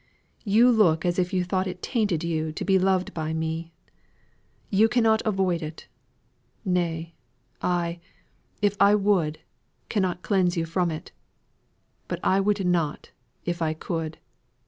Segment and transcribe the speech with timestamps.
[0.45, 3.71] You look as if you thought it tainted you to be loved by me.
[4.71, 5.87] You cannot avoid it.
[6.65, 7.13] Nay,
[7.61, 7.99] I,
[8.63, 9.37] if I would,
[9.89, 11.11] cannot cleanse you from it.
[12.07, 13.11] But I would not
[13.45, 14.17] if I could.